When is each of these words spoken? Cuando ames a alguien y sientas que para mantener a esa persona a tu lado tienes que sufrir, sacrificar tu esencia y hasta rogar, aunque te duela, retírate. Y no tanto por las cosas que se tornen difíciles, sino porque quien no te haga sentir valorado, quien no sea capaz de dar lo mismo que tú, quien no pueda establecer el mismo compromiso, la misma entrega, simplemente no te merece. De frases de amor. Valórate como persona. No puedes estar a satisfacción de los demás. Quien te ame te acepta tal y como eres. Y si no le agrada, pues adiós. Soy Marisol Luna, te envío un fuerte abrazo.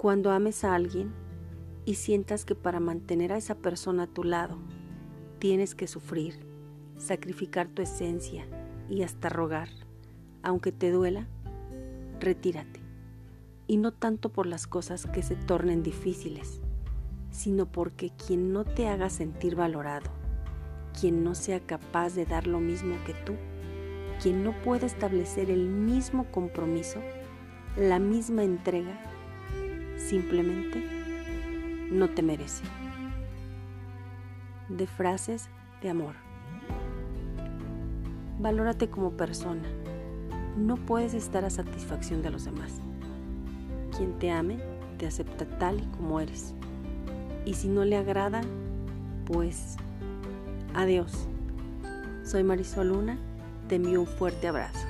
Cuando 0.00 0.30
ames 0.30 0.64
a 0.64 0.74
alguien 0.74 1.12
y 1.84 1.96
sientas 1.96 2.46
que 2.46 2.54
para 2.54 2.80
mantener 2.80 3.34
a 3.34 3.36
esa 3.36 3.56
persona 3.56 4.04
a 4.04 4.06
tu 4.06 4.24
lado 4.24 4.56
tienes 5.38 5.74
que 5.74 5.86
sufrir, 5.86 6.38
sacrificar 6.96 7.68
tu 7.68 7.82
esencia 7.82 8.46
y 8.88 9.02
hasta 9.02 9.28
rogar, 9.28 9.68
aunque 10.42 10.72
te 10.72 10.90
duela, 10.90 11.28
retírate. 12.18 12.80
Y 13.66 13.76
no 13.76 13.92
tanto 13.92 14.30
por 14.30 14.46
las 14.46 14.66
cosas 14.66 15.04
que 15.04 15.22
se 15.22 15.36
tornen 15.36 15.82
difíciles, 15.82 16.62
sino 17.30 17.66
porque 17.66 18.10
quien 18.26 18.54
no 18.54 18.64
te 18.64 18.88
haga 18.88 19.10
sentir 19.10 19.54
valorado, 19.54 20.10
quien 20.98 21.22
no 21.22 21.34
sea 21.34 21.60
capaz 21.60 22.14
de 22.14 22.24
dar 22.24 22.46
lo 22.46 22.58
mismo 22.58 22.96
que 23.04 23.12
tú, 23.12 23.34
quien 24.22 24.44
no 24.44 24.58
pueda 24.62 24.86
establecer 24.86 25.50
el 25.50 25.68
mismo 25.68 26.24
compromiso, 26.30 27.00
la 27.76 27.98
misma 27.98 28.44
entrega, 28.44 28.98
simplemente 30.10 30.82
no 31.92 32.10
te 32.10 32.20
merece. 32.20 32.64
De 34.68 34.88
frases 34.88 35.48
de 35.82 35.90
amor. 35.90 36.14
Valórate 38.40 38.90
como 38.90 39.12
persona. 39.12 39.68
No 40.56 40.74
puedes 40.74 41.14
estar 41.14 41.44
a 41.44 41.50
satisfacción 41.50 42.22
de 42.22 42.30
los 42.30 42.44
demás. 42.44 42.80
Quien 43.96 44.18
te 44.18 44.32
ame 44.32 44.58
te 44.98 45.06
acepta 45.06 45.44
tal 45.58 45.78
y 45.78 45.86
como 45.96 46.18
eres. 46.18 46.54
Y 47.44 47.54
si 47.54 47.68
no 47.68 47.84
le 47.84 47.96
agrada, 47.96 48.40
pues 49.26 49.76
adiós. 50.74 51.28
Soy 52.24 52.42
Marisol 52.42 52.88
Luna, 52.88 53.16
te 53.68 53.76
envío 53.76 54.00
un 54.00 54.08
fuerte 54.08 54.48
abrazo. 54.48 54.89